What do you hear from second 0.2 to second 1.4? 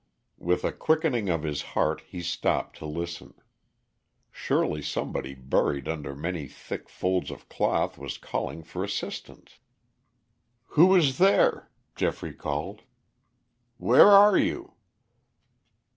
With a quickening